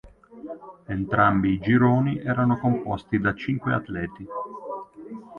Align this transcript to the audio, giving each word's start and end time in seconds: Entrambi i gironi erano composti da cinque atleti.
Entrambi 0.87 1.49
i 1.53 1.59
gironi 1.59 2.17
erano 2.17 2.57
composti 2.57 3.19
da 3.19 3.35
cinque 3.35 3.71
atleti. 3.71 4.25